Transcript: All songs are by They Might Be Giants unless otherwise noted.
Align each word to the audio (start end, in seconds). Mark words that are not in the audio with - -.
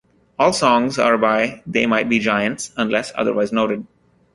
All 0.39 0.51
songs 0.51 0.97
are 0.97 1.15
by 1.15 1.61
They 1.67 1.85
Might 1.85 2.09
Be 2.09 2.17
Giants 2.17 2.71
unless 2.75 3.11
otherwise 3.15 3.53
noted. 3.53 3.85